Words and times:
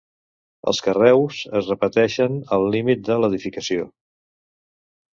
Els 0.71 0.79
carreus 0.85 1.43
es 1.61 1.69
repeteixen 1.73 2.41
al 2.59 2.67
límit 2.79 3.07
de 3.13 3.21
l'edificació. 3.23 3.89